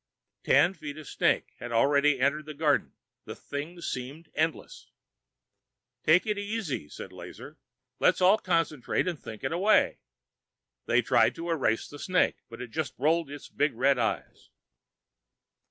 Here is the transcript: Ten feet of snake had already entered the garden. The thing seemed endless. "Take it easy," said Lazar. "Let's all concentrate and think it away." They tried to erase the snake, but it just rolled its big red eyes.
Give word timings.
Ten 0.43 0.73
feet 0.73 0.97
of 0.97 1.07
snake 1.07 1.53
had 1.59 1.71
already 1.71 2.19
entered 2.19 2.47
the 2.47 2.55
garden. 2.55 2.93
The 3.25 3.35
thing 3.35 3.79
seemed 3.81 4.29
endless. 4.33 4.87
"Take 6.01 6.25
it 6.25 6.39
easy," 6.39 6.89
said 6.89 7.13
Lazar. 7.13 7.59
"Let's 7.99 8.19
all 8.19 8.39
concentrate 8.39 9.07
and 9.07 9.19
think 9.19 9.43
it 9.43 9.51
away." 9.51 9.99
They 10.87 11.03
tried 11.03 11.35
to 11.35 11.51
erase 11.51 11.87
the 11.87 11.99
snake, 11.99 12.37
but 12.49 12.63
it 12.63 12.71
just 12.71 12.95
rolled 12.97 13.29
its 13.29 13.47
big 13.47 13.75
red 13.75 13.99
eyes. 13.99 14.49